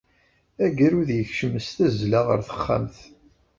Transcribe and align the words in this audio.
Agrud 0.65 1.09
yekcem 1.17 1.55
s 1.65 1.67
tazzla 1.75 2.19
ɣer 2.29 2.39
texxamt. 2.47 2.97